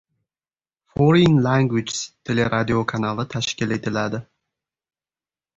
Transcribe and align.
“Foreign 0.93 1.35
Languages” 1.49 1.99
teleradiokanali 2.29 3.27
tashkil 3.37 3.79
etiladi 3.79 4.25